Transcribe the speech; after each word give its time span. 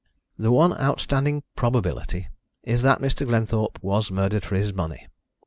"The 0.35 0.51
one 0.51 0.73
outstanding 0.79 1.43
probability 1.55 2.27
is 2.63 2.81
that 2.81 3.01
Mr. 3.01 3.23
Glenthorpe 3.23 3.77
was 3.83 4.09
murdered 4.09 4.43
for 4.43 4.55
his 4.55 4.73
money. 4.73 5.05